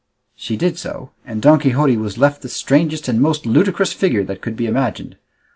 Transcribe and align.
She 0.35 0.57
did 0.57 0.79
so, 0.79 1.11
and 1.27 1.43
Don 1.43 1.59
Quixote 1.59 1.95
was 1.95 2.17
left 2.17 2.41
the 2.41 2.49
strangest 2.49 3.07
and 3.07 3.21
most 3.21 3.45
ludicrous 3.45 3.93
figure 3.93 4.23
that 4.23 4.41
could 4.41 4.55
be 4.55 4.65
imagined. 4.65 5.15